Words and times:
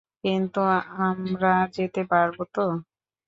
কিন্তু 0.23 0.59
আমরা 1.03 1.53
যেতে 1.77 2.01
পারবো 2.11 2.41
তো? 2.53 2.65